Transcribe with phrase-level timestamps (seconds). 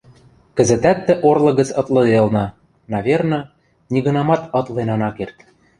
[0.55, 2.45] кӹзӹтӓт тӹ орлык гӹц ытлыделна,
[2.93, 3.39] наверно,
[3.91, 5.37] нигынамат ытлен ана керд.